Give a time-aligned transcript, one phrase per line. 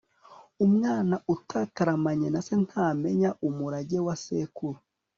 [0.65, 4.79] umwana utataramanye na se ntamenya umurage wa sekuru